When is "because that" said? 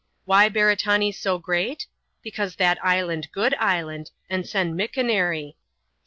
2.23-2.83